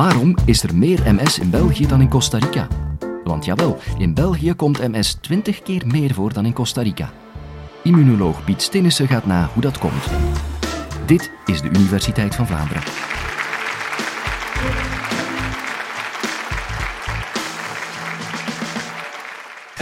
[0.00, 2.68] Waarom is er meer MS in België dan in Costa Rica?
[3.24, 7.12] Want jawel, in België komt MS 20 keer meer voor dan in Costa Rica.
[7.82, 10.04] Immunoloog Piet Stinnissen gaat na hoe dat komt.
[11.06, 12.82] Dit is de Universiteit van Vlaanderen.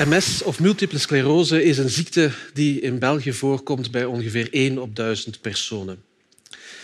[0.08, 4.96] MS of multiple sclerose is een ziekte die in België voorkomt bij ongeveer 1 op
[4.96, 6.07] 1000 personen.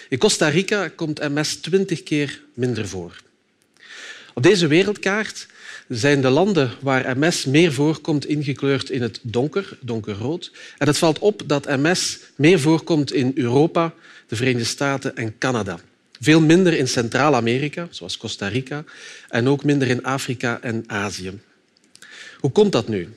[0.09, 3.17] In Costa Rica komt MS 20 keer minder voor.
[4.35, 5.47] Op deze wereldkaart
[5.89, 10.53] zijn de landen waar MS meer voorkomt ingekleurd in het donker, donkerrood.
[10.79, 13.95] En het valt op dat MS meer voorkomt in Europa,
[14.29, 15.79] de Verenigde Staten en Canada.
[16.21, 18.85] Veel minder in Centraal-Amerika, zoals Costa Rica,
[19.29, 21.41] en ook minder in Afrika en Azië.
[22.39, 23.09] Hoe komt dat nu?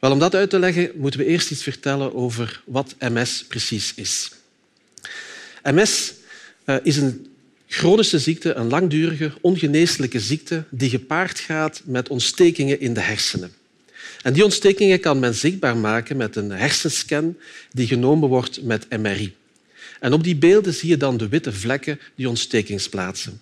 [0.00, 3.94] Wel, om dat uit te leggen moeten we eerst iets vertellen over wat MS precies
[3.94, 4.30] is.
[5.72, 6.14] MS
[6.64, 7.26] eh, is een
[7.66, 13.52] chronische ziekte, een langdurige, ongeneeslijke ziekte die gepaard gaat met ontstekingen in de hersenen.
[14.22, 17.36] En die ontstekingen kan men zichtbaar maken met een hersenscan
[17.72, 19.34] die genomen wordt met MRI.
[20.00, 23.40] En op die beelden zie je dan de witte vlekken, die ontstekingsplaatsen.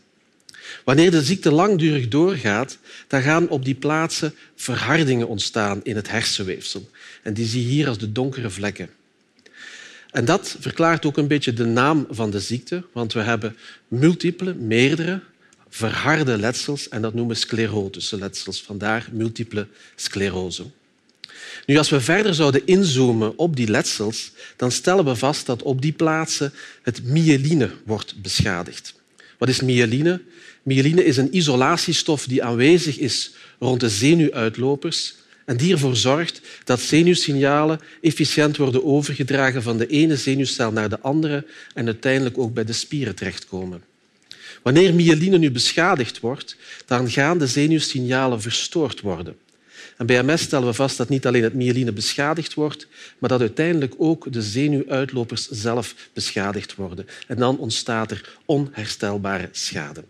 [0.85, 6.91] Wanneer de ziekte langdurig doorgaat, dan gaan op die plaatsen verhardingen ontstaan in het hersenweefsel.
[7.23, 8.89] En die zie je hier als de donkere vlekken.
[10.13, 13.57] En dat verklaart ook een beetje de naam van de ziekte, want we hebben
[13.89, 15.21] multiple, meerdere,
[15.69, 18.63] verharde letsels en dat noemen we sclerotische letsels.
[18.63, 20.65] Vandaar multiple sclerose.
[21.67, 25.83] Nu, als we verder zouden inzoomen op die letsels, dan stellen we vast dat op
[25.83, 26.53] die plaatsen
[26.83, 28.95] het myeline wordt beschadigd.
[29.39, 30.21] Wat is myeline?
[30.63, 35.15] Myeline is een isolatiestof die aanwezig is rond de zenuwuitlopers
[35.45, 41.01] en die ervoor zorgt dat zenuwsignalen efficiënt worden overgedragen van de ene zenuwcel naar de
[41.01, 43.83] andere en uiteindelijk ook bij de spieren terechtkomen.
[44.63, 49.37] Wanneer myeline nu beschadigd wordt, dan gaan de zenuwsignalen verstoord worden.
[49.97, 52.87] En bij MS stellen we vast dat niet alleen het myeline beschadigd wordt,
[53.19, 57.07] maar dat uiteindelijk ook de zenuwuitlopers zelf beschadigd worden.
[57.27, 60.05] En dan ontstaat er onherstelbare schade.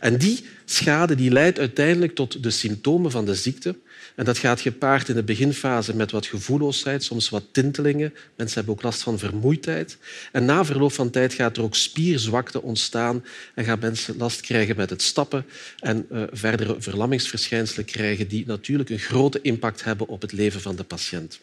[0.00, 3.76] En die schade die leidt uiteindelijk tot de symptomen van de ziekte.
[4.14, 8.14] En dat gaat gepaard in de beginfase met wat gevoelloosheid, soms wat tintelingen.
[8.36, 9.98] Mensen hebben ook last van vermoeidheid.
[10.32, 13.24] En na verloop van tijd gaat er ook spierzwakte ontstaan
[13.54, 15.44] en gaan mensen last krijgen met het stappen
[15.78, 20.76] en uh, verdere verlammingsverschijnselen krijgen die natuurlijk een grote impact hebben op het leven van
[20.76, 21.40] de patiënt.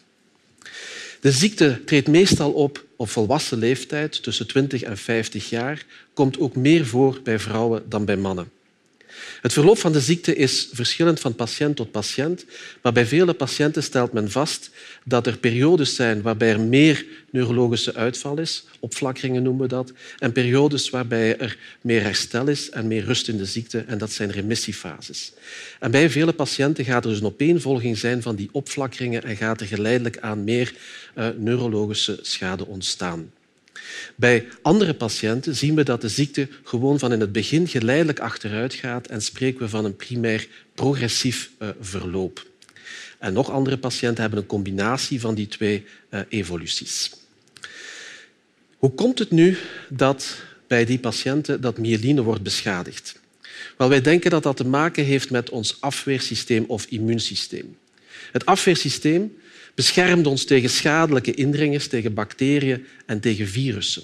[1.19, 6.55] De ziekte treedt meestal op op volwassen leeftijd, tussen 20 en 50 jaar, komt ook
[6.55, 8.51] meer voor bij vrouwen dan bij mannen.
[9.41, 12.45] Het verloop van de ziekte is verschillend van patiënt tot patiënt,
[12.81, 14.69] maar bij vele patiënten stelt men vast
[15.03, 20.31] dat er periodes zijn waarbij er meer neurologische uitval is, opflakkeringen noemen we dat, en
[20.31, 24.31] periodes waarbij er meer herstel is en meer rust in de ziekte, en dat zijn
[24.31, 25.33] remissiefases.
[25.79, 29.61] En bij vele patiënten gaat er dus een opeenvolging zijn van die opflakkeringen en gaat
[29.61, 30.73] er geleidelijk aan meer
[31.15, 33.31] uh, neurologische schade ontstaan.
[34.15, 38.73] Bij andere patiënten zien we dat de ziekte gewoon van in het begin geleidelijk achteruit
[38.73, 42.47] gaat en spreken we van een primair progressief uh, verloop.
[43.17, 47.11] En nog andere patiënten hebben een combinatie van die twee uh, evoluties.
[48.77, 49.57] Hoe komt het nu
[49.89, 53.19] dat bij die patiënten dat myeline wordt beschadigd?
[53.77, 57.77] Wel, wij denken dat dat te maken heeft met ons afweersysteem of immuunsysteem.
[58.31, 59.37] Het afweersysteem
[59.79, 64.03] beschermt ons tegen schadelijke indringers, tegen bacteriën en tegen virussen.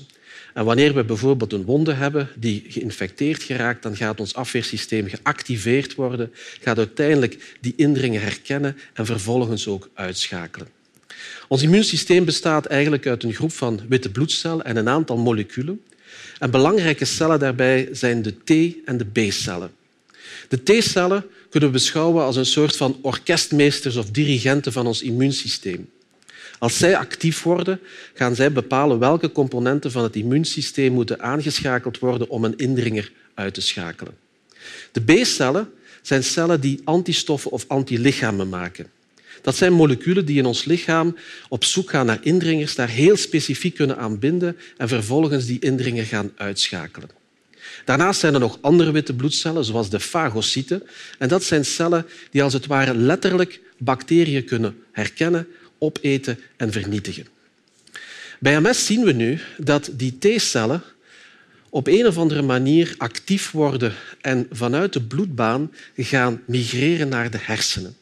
[0.53, 5.95] En wanneer we bijvoorbeeld een wonde hebben die geïnfecteerd geraakt, dan gaat ons afweersysteem geactiveerd
[5.95, 6.31] worden,
[6.61, 10.67] gaat uiteindelijk die indringen herkennen en vervolgens ook uitschakelen.
[11.47, 15.81] Ons immuunsysteem bestaat eigenlijk uit een groep van witte bloedcellen en een aantal moleculen.
[16.39, 19.71] En belangrijke cellen daarbij zijn de T- en de B-cellen.
[20.47, 21.25] De T-cellen
[21.55, 25.89] kunnen we beschouwen als een soort van orkestmeesters of dirigenten van ons immuunsysteem.
[26.59, 27.79] Als zij actief worden,
[28.13, 33.53] gaan zij bepalen welke componenten van het immuunsysteem moeten aangeschakeld worden om een indringer uit
[33.53, 34.13] te schakelen.
[34.91, 35.69] De B-cellen
[36.01, 38.89] zijn cellen die antistoffen of antilichamen maken.
[39.41, 41.17] Dat zijn moleculen die in ons lichaam
[41.49, 46.31] op zoek gaan naar indringers, daar heel specifiek kunnen aanbinden en vervolgens die indringer gaan
[46.35, 47.24] uitschakelen.
[47.85, 50.83] Daarnaast zijn er nog andere witte bloedcellen, zoals de fagocyten.
[51.17, 55.47] En dat zijn cellen die als het ware letterlijk bacteriën kunnen herkennen,
[55.77, 57.27] opeten en vernietigen.
[58.39, 60.83] Bij MS zien we nu dat die T-cellen
[61.69, 67.39] op een of andere manier actief worden en vanuit de bloedbaan gaan migreren naar de
[67.41, 67.95] hersenen.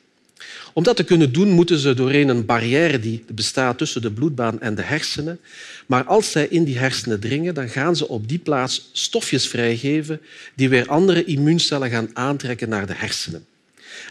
[0.73, 4.61] Om dat te kunnen doen, moeten ze doorheen een barrière die bestaat tussen de bloedbaan
[4.61, 5.39] en de hersenen.
[5.85, 10.21] Maar als zij in die hersenen dringen, dan gaan ze op die plaats stofjes vrijgeven
[10.55, 13.45] die weer andere immuuncellen gaan aantrekken naar de hersenen.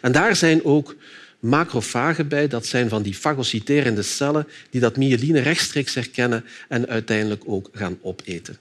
[0.01, 0.97] En daar zijn ook
[1.43, 2.49] macrofagen bij.
[2.49, 7.99] Dat zijn van die fagociterende cellen die dat myeline rechtstreeks herkennen en uiteindelijk ook gaan
[8.01, 8.57] opeten.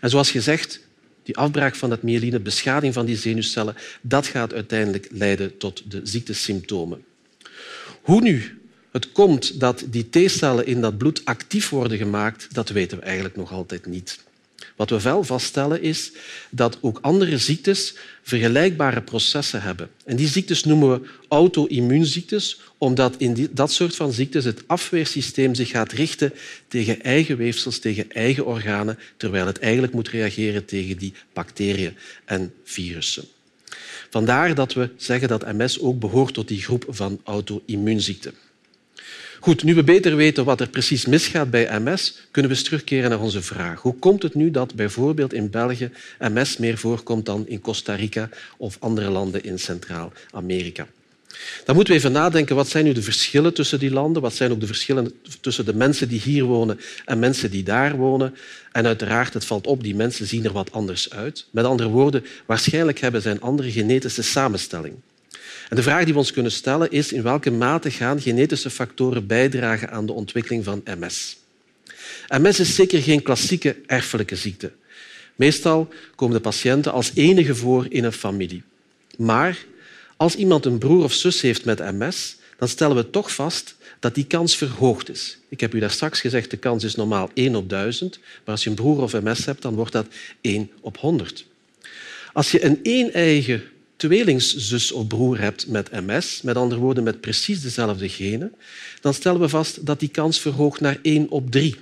[0.00, 0.80] En zoals gezegd,
[1.22, 6.00] die afbraak van dat myeline, beschadiging van die zenuwcellen, dat gaat uiteindelijk leiden tot de
[6.04, 7.04] ziektesymptomen.
[8.06, 8.58] Hoe nu
[8.90, 13.36] het komt dat die T-cellen in dat bloed actief worden gemaakt, dat weten we eigenlijk
[13.36, 14.18] nog altijd niet.
[14.76, 16.12] Wat we wel vaststellen is
[16.50, 19.90] dat ook andere ziektes vergelijkbare processen hebben.
[20.04, 25.68] En die ziektes noemen we auto-immuunziektes, omdat in dat soort van ziektes het afweersysteem zich
[25.68, 26.32] gaat richten
[26.68, 32.52] tegen eigen weefsels, tegen eigen organen, terwijl het eigenlijk moet reageren tegen die bacteriën en
[32.64, 33.24] virussen.
[34.10, 38.34] Vandaar dat we zeggen dat MS ook behoort tot die groep van auto-immuunziekten.
[39.40, 43.10] Goed, nu we beter weten wat er precies misgaat bij MS, kunnen we eens terugkeren
[43.10, 43.80] naar onze vraag.
[43.80, 48.28] Hoe komt het nu dat bijvoorbeeld in België MS meer voorkomt dan in Costa Rica
[48.56, 50.86] of andere landen in Centraal-Amerika?
[51.64, 54.22] Dan moeten we even nadenken, wat zijn nu de verschillen tussen die landen?
[54.22, 57.96] Wat zijn ook de verschillen tussen de mensen die hier wonen en mensen die daar
[57.96, 58.34] wonen?
[58.72, 61.46] En uiteraard, het valt op, die mensen zien er wat anders uit.
[61.50, 64.94] Met andere woorden, waarschijnlijk hebben zij een andere genetische samenstelling.
[65.68, 69.26] En de vraag die we ons kunnen stellen is in welke mate gaan genetische factoren
[69.26, 71.36] bijdragen aan de ontwikkeling van MS.
[72.28, 74.72] MS is zeker geen klassieke erfelijke ziekte.
[75.34, 78.62] Meestal komen de patiënten als enige voor in een familie.
[79.16, 79.58] Maar
[80.16, 84.14] als iemand een broer of zus heeft met MS, dan stellen we toch vast dat
[84.14, 85.38] die kans verhoogd is.
[85.48, 88.64] Ik heb u daar straks gezegd, de kans is normaal 1 op 1000, maar als
[88.64, 90.06] je een broer of MS hebt, dan wordt dat
[90.40, 91.46] 1 op 100.
[92.32, 93.62] Als je een een-eigen
[93.96, 98.54] tweelingzus of broer hebt met MS, met andere woorden met precies dezelfde genen,
[99.00, 101.74] dan stellen we vast dat die kans verhoogt naar 1 op 3.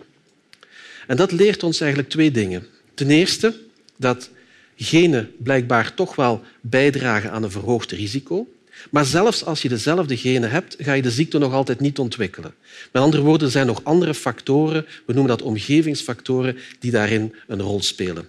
[1.07, 2.67] En dat leert ons eigenlijk twee dingen.
[2.95, 3.55] Ten eerste
[3.97, 4.31] dat
[4.77, 8.49] genen blijkbaar toch wel bijdragen aan een verhoogd risico.
[8.91, 12.55] Maar zelfs als je dezelfde genen hebt, ga je de ziekte nog altijd niet ontwikkelen.
[12.93, 17.63] Met andere woorden, er zijn nog andere factoren, we noemen dat omgevingsfactoren, die daarin een
[17.63, 18.29] rol spelen.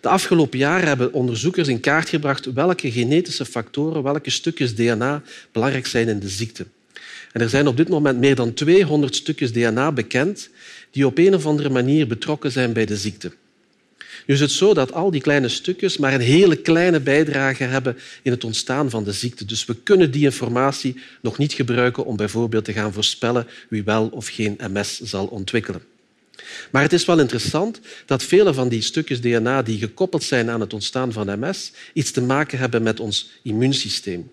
[0.00, 5.86] De afgelopen jaren hebben onderzoekers in kaart gebracht welke genetische factoren, welke stukjes DNA belangrijk
[5.86, 6.66] zijn in de ziekte.
[7.32, 10.48] En er zijn op dit moment meer dan 200 stukjes DNA bekend
[10.90, 13.32] die op een of andere manier betrokken zijn bij de ziekte.
[14.26, 17.96] Nu is het zo dat al die kleine stukjes maar een hele kleine bijdrage hebben
[18.22, 19.44] in het ontstaan van de ziekte.
[19.44, 24.08] Dus we kunnen die informatie nog niet gebruiken om bijvoorbeeld te gaan voorspellen wie wel
[24.12, 25.82] of geen MS zal ontwikkelen.
[26.70, 30.60] Maar het is wel interessant dat vele van die stukjes DNA die gekoppeld zijn aan
[30.60, 34.30] het ontstaan van MS iets te maken hebben met ons immuunsysteem.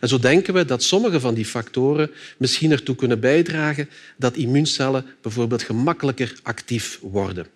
[0.00, 5.04] En zo denken we dat sommige van die factoren misschien ertoe kunnen bijdragen dat immuuncellen
[5.22, 7.46] bijvoorbeeld gemakkelijker actief worden.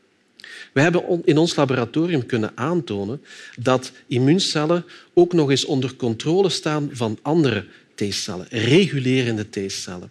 [0.73, 3.23] We hebben in ons laboratorium kunnen aantonen
[3.59, 10.11] dat immuuncellen ook nog eens onder controle staan van andere T-cellen, regulerende T-cellen.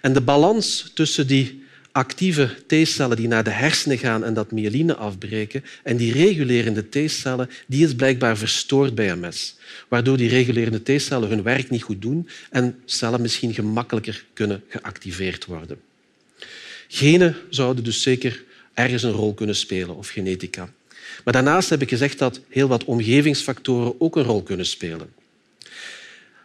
[0.00, 1.62] En de balans tussen die
[1.92, 7.50] actieve T-cellen die naar de hersenen gaan en dat myeline afbreken en die regulerende T-cellen
[7.66, 9.56] die is blijkbaar verstoord bij MS,
[9.88, 15.44] waardoor die regulerende T-cellen hun werk niet goed doen en cellen misschien gemakkelijker kunnen geactiveerd
[15.44, 15.80] worden.
[16.88, 18.42] Genen zouden dus zeker
[18.74, 20.68] ergens een rol kunnen spelen, of genetica.
[21.24, 25.12] Maar daarnaast heb ik gezegd dat heel wat omgevingsfactoren ook een rol kunnen spelen.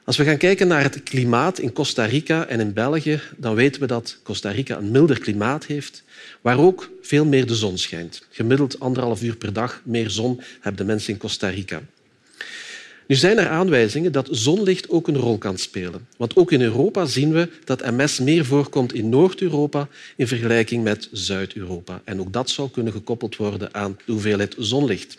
[0.07, 3.81] Als we gaan kijken naar het klimaat in Costa Rica en in België, dan weten
[3.81, 6.03] we dat Costa Rica een milder klimaat heeft,
[6.41, 8.25] waar ook veel meer de zon schijnt.
[8.29, 11.81] Gemiddeld anderhalf uur per dag meer zon hebben de mensen in Costa Rica.
[13.07, 16.07] Nu zijn er aanwijzingen dat zonlicht ook een rol kan spelen.
[16.17, 21.09] Want ook in Europa zien we dat MS meer voorkomt in Noord-Europa in vergelijking met
[21.11, 22.01] Zuid-Europa.
[22.03, 25.17] En ook dat zou kunnen gekoppeld worden aan de hoeveelheid zonlicht.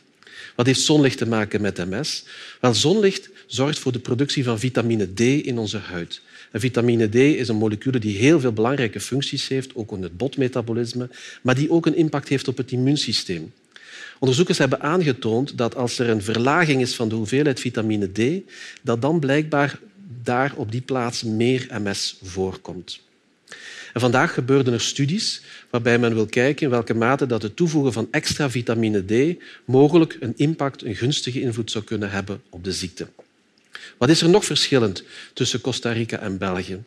[0.57, 2.25] Wat heeft zonlicht te maken met MS?
[2.61, 6.21] Wel, zonlicht zorgt voor de productie van vitamine D in onze huid.
[6.50, 10.16] En vitamine D is een molecule die heel veel belangrijke functies heeft, ook in het
[10.16, 11.09] botmetabolisme,
[11.42, 13.52] maar die ook een impact heeft op het immuunsysteem.
[14.18, 18.50] Onderzoekers hebben aangetoond dat als er een verlaging is van de hoeveelheid vitamine D,
[18.82, 19.78] dat dan blijkbaar
[20.22, 23.00] daar op die plaats meer MS voorkomt.
[23.92, 27.92] En vandaag gebeurden er studies waarbij men wil kijken in welke mate dat het toevoegen
[27.92, 32.72] van extra vitamine D mogelijk een impact, een gunstige invloed zou kunnen hebben op de
[32.72, 33.06] ziekte.
[33.98, 36.82] Wat is er nog verschillend tussen Costa Rica en België?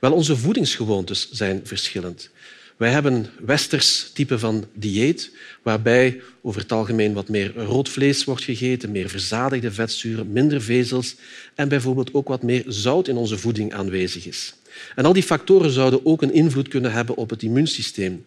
[0.00, 2.30] Wel, onze voedingsgewoontes zijn verschillend.
[2.76, 5.30] Wij hebben een westers type van dieet,
[5.62, 11.14] waarbij over het algemeen wat meer rood vlees wordt gegeten, meer verzadigde vetzuren, minder vezels
[11.54, 14.54] en bijvoorbeeld ook wat meer zout in onze voeding aanwezig is.
[14.94, 18.24] En al die factoren zouden ook een invloed kunnen hebben op het immuunsysteem.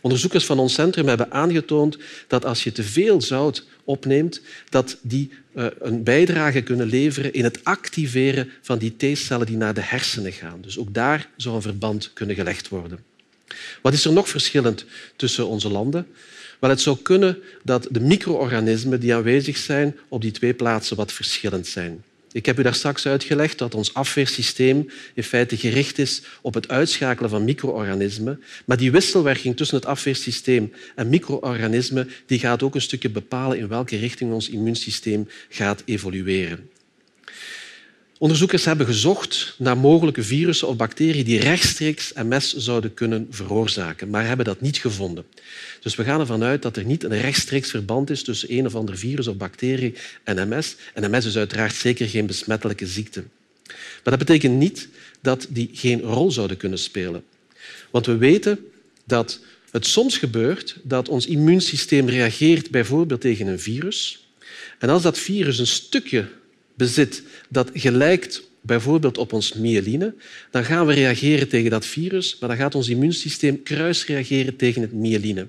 [0.00, 5.30] Onderzoekers van ons centrum hebben aangetoond dat als je te veel zout opneemt, dat die
[5.54, 10.32] uh, een bijdrage kunnen leveren in het activeren van die T-cellen die naar de hersenen
[10.32, 10.58] gaan.
[10.60, 13.09] Dus ook daar zou een verband kunnen gelegd worden.
[13.82, 14.84] Wat is er nog verschillend
[15.16, 16.06] tussen onze landen?
[16.60, 21.12] Wel, het zou kunnen dat de micro-organismen die aanwezig zijn op die twee plaatsen wat
[21.12, 22.04] verschillend zijn.
[22.32, 26.68] Ik heb u daar straks uitgelegd dat ons afweersysteem in feite gericht is op het
[26.68, 28.42] uitschakelen van micro-organismen.
[28.64, 33.68] Maar die wisselwerking tussen het afweersysteem en micro-organismen die gaat ook een stukje bepalen in
[33.68, 36.68] welke richting ons immuunsysteem gaat evolueren.
[38.20, 44.26] Onderzoekers hebben gezocht naar mogelijke virussen of bacteriën die rechtstreeks MS zouden kunnen veroorzaken, maar
[44.26, 45.24] hebben dat niet gevonden.
[45.80, 48.74] Dus we gaan ervan uit dat er niet een rechtstreeks verband is tussen een of
[48.74, 50.76] ander virus of bacterie en MS.
[50.94, 53.24] En MS is uiteraard zeker geen besmettelijke ziekte.
[53.66, 54.88] Maar dat betekent niet
[55.20, 57.24] dat die geen rol zouden kunnen spelen.
[57.90, 58.58] Want we weten
[59.04, 64.26] dat het soms gebeurt dat ons immuunsysteem reageert bijvoorbeeld tegen een virus.
[64.78, 66.28] En als dat virus een stukje
[66.80, 70.14] bezit dat gelijkt bijvoorbeeld op ons myeline,
[70.50, 74.92] dan gaan we reageren tegen dat virus, maar dan gaat ons immuunsysteem kruisreageren tegen het
[74.92, 75.48] myeline.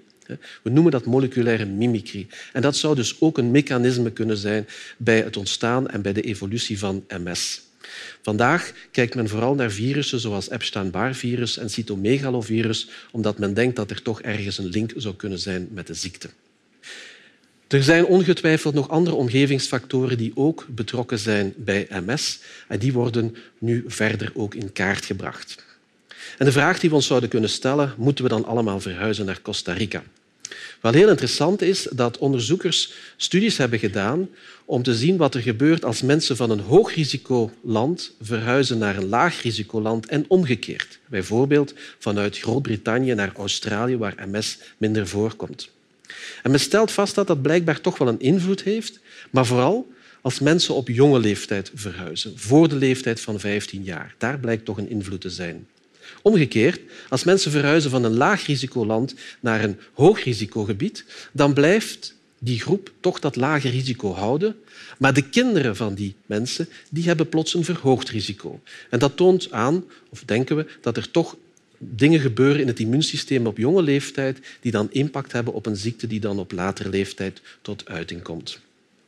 [0.63, 2.27] We noemen dat moleculaire mimicry.
[2.53, 6.21] En dat zou dus ook een mechanisme kunnen zijn bij het ontstaan en bij de
[6.21, 7.61] evolutie van MS.
[8.21, 14.01] Vandaag kijkt men vooral naar virussen zoals Epstein-Barr-virus en cytomegalovirus, omdat men denkt dat er
[14.01, 16.29] toch ergens een link zou kunnen zijn met de ziekte.
[17.71, 23.35] Er zijn ongetwijfeld nog andere omgevingsfactoren die ook betrokken zijn bij MS en die worden
[23.57, 25.65] nu verder ook in kaart gebracht.
[26.37, 29.41] En de vraag die we ons zouden kunnen stellen, moeten we dan allemaal verhuizen naar
[29.41, 30.03] Costa Rica?
[30.81, 34.29] Wat heel interessant is dat onderzoekers studies hebben gedaan
[34.65, 40.05] om te zien wat er gebeurt als mensen van een hoogrisicoland verhuizen naar een laagrisikoland
[40.05, 40.99] en omgekeerd.
[41.07, 45.69] Bijvoorbeeld vanuit Groot-Brittannië naar Australië, waar MS minder voorkomt.
[46.43, 48.99] En men stelt vast dat dat blijkbaar toch wel een invloed heeft,
[49.29, 49.91] maar vooral
[50.21, 54.15] als mensen op jonge leeftijd verhuizen, voor de leeftijd van 15 jaar.
[54.17, 55.67] Daar blijkt toch een invloed te zijn.
[56.21, 62.59] Omgekeerd, als mensen verhuizen van een laag risicoland naar een hoog risicogebied, dan blijft die
[62.59, 64.55] groep toch dat lage risico houden.
[64.97, 68.59] Maar de kinderen van die mensen die hebben plots een verhoogd risico.
[68.89, 71.35] En dat toont aan, of denken we, dat er toch
[71.83, 76.07] dingen gebeuren in het immuunsysteem op jonge leeftijd die dan impact hebben op een ziekte
[76.07, 78.59] die dan op latere leeftijd tot uiting komt.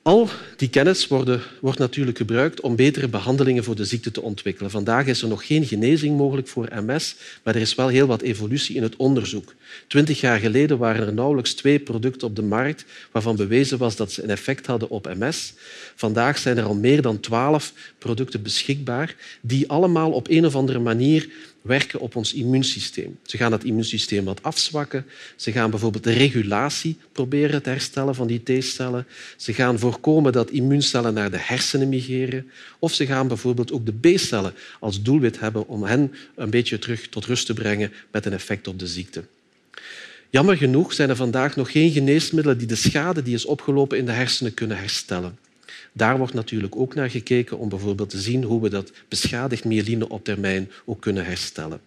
[0.04, 4.72] Al die kennis worden, wordt natuurlijk gebruikt om betere behandelingen voor de ziekte te ontwikkelen.
[4.72, 8.22] Vandaag is er nog geen genezing mogelijk voor MS, maar er is wel heel wat
[8.22, 9.56] evolutie in het onderzoek.
[9.88, 14.12] Twintig jaar geleden waren er nauwelijks twee producten op de markt waarvan bewezen was dat
[14.12, 15.54] ze een effect hadden op MS.
[15.96, 20.80] Vandaag zijn er al meer dan twaalf producten beschikbaar die allemaal op een of andere
[20.80, 21.30] manier
[21.64, 23.18] werken op ons immuunsysteem.
[23.24, 25.06] Ze gaan het immuunsysteem wat afzwakken.
[25.36, 29.08] Ze gaan bijvoorbeeld de regulatie proberen te herstellen van die T-cellen.
[29.38, 32.52] Ze gaan voorkomen dat immuuncellen naar de hersenen migreren.
[32.80, 37.08] Of ze gaan bijvoorbeeld ook de B-cellen als doelwit hebben om hen een beetje terug
[37.08, 39.24] tot rust te brengen met een effect op de ziekte.
[40.30, 44.06] Jammer genoeg zijn er vandaag nog geen geneesmiddelen die de schade die is opgelopen in
[44.06, 45.38] de hersenen kunnen herstellen.
[45.94, 50.10] Daar wordt natuurlijk ook naar gekeken om bijvoorbeeld te zien hoe we dat beschadigd myeline
[50.10, 51.82] op termijn ook kunnen herstellen.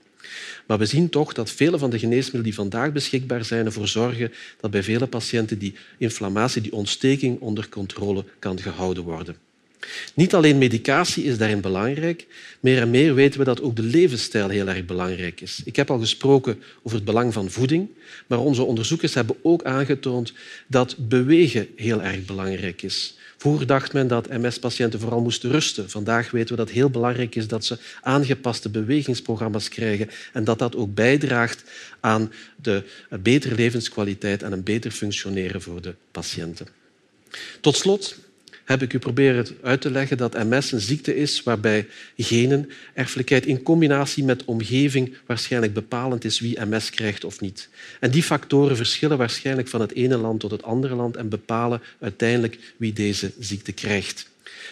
[0.66, 4.32] Maar we zien toch dat vele van de geneesmiddelen die vandaag beschikbaar zijn ervoor zorgen
[4.60, 9.36] dat bij vele patiënten die inflammatie, die ontsteking onder controle kan gehouden worden.
[10.14, 12.26] Niet alleen medicatie is daarin belangrijk,
[12.60, 15.60] meer en meer weten we dat ook de levensstijl heel erg belangrijk is.
[15.64, 17.88] Ik heb al gesproken over het belang van voeding,
[18.26, 20.32] maar onze onderzoekers hebben ook aangetoond
[20.66, 23.16] dat bewegen heel erg belangrijk is.
[23.36, 25.90] Vroeger dacht men dat MS-patiënten vooral moesten rusten.
[25.90, 30.58] Vandaag weten we dat het heel belangrijk is dat ze aangepaste bewegingsprogramma's krijgen en dat
[30.58, 31.64] dat ook bijdraagt
[32.00, 32.82] aan de
[33.20, 36.66] betere levenskwaliteit en een beter functioneren voor de patiënten.
[37.60, 38.16] Tot slot
[38.66, 43.46] heb ik u proberen uit te leggen dat MS een ziekte is waarbij genen, erfelijkheid
[43.46, 47.68] in combinatie met omgeving waarschijnlijk bepalend is wie MS krijgt of niet.
[48.00, 51.82] En die factoren verschillen waarschijnlijk van het ene land tot het andere land en bepalen
[52.00, 54.28] uiteindelijk wie deze ziekte krijgt.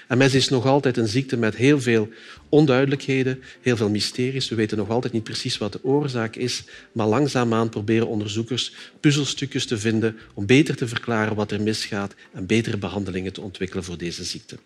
[0.09, 2.09] MS is nog altijd een ziekte met heel veel
[2.49, 4.49] onduidelijkheden, heel veel mysteries.
[4.49, 9.67] We weten nog altijd niet precies wat de oorzaak is, maar langzaamaan proberen onderzoekers puzzelstukjes
[9.67, 13.99] te vinden om beter te verklaren wat er misgaat en betere behandelingen te ontwikkelen voor
[13.99, 14.59] deze ziekte.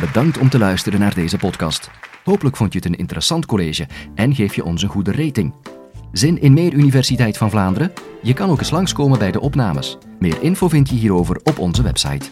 [0.00, 1.90] Bedankt om te luisteren naar deze podcast.
[2.24, 5.54] Hopelijk vond je het een interessant college en geef je ons een goede rating.
[6.14, 7.92] Zin in meer Universiteit van Vlaanderen?
[8.22, 9.98] Je kan ook eens langskomen bij de opnames.
[10.18, 12.30] Meer info vind je hierover op onze website.